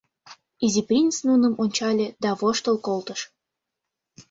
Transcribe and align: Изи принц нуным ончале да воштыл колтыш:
Изи 0.65 0.81
принц 0.87 1.15
нуным 1.27 1.53
ончале 1.63 2.07
да 2.23 2.29
воштыл 2.39 2.75
колтыш: 2.87 3.19